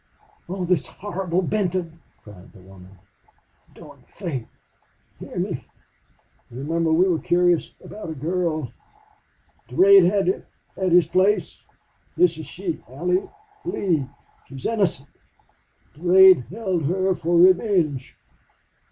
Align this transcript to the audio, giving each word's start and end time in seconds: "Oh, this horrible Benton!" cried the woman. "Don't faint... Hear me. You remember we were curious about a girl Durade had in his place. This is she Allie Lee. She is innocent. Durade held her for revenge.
"Oh, 0.49 0.65
this 0.65 0.87
horrible 0.87 1.43
Benton!" 1.43 2.01
cried 2.23 2.51
the 2.53 2.61
woman. 2.63 2.97
"Don't 3.75 4.03
faint... 4.09 4.47
Hear 5.19 5.37
me. 5.37 5.67
You 6.49 6.57
remember 6.57 6.91
we 6.91 7.07
were 7.07 7.19
curious 7.19 7.69
about 7.83 8.09
a 8.09 8.15
girl 8.15 8.71
Durade 9.69 10.09
had 10.09 10.43
in 10.77 10.89
his 10.89 11.05
place. 11.05 11.61
This 12.17 12.39
is 12.39 12.47
she 12.47 12.81
Allie 12.89 13.29
Lee. 13.63 14.07
She 14.47 14.55
is 14.55 14.65
innocent. 14.65 15.07
Durade 15.95 16.47
held 16.49 16.85
her 16.85 17.13
for 17.13 17.37
revenge. 17.37 18.17